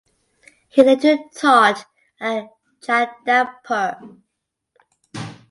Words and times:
He 0.69 0.81
later 0.81 1.15
taught 1.31 1.85
at 2.19 2.49
Jadavpur. 2.81 4.17